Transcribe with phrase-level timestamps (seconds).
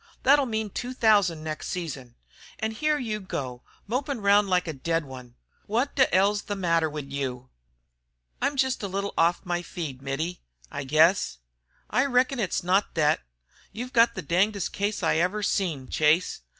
[0.23, 2.15] Thet 'll mean two thousand next season.
[2.57, 5.35] An' here you go mopin' round like a dead one.
[5.67, 7.51] Wot t' 'll's the matter wid you?"
[8.41, 10.41] "I'm just a little off my feed, Mittie,
[10.71, 11.37] I guess."
[11.87, 13.21] "I reckon it's not thet.
[13.71, 16.41] You've got the dingest case I ever seen, Chase.